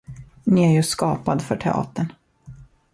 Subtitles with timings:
[0.43, 2.13] Ni är ju skapad för teatern.